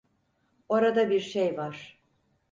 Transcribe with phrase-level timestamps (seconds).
[0.69, 2.01] Orada bir şey var.